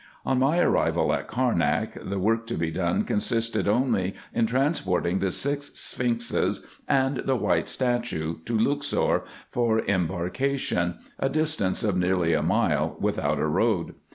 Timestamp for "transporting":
4.47-5.19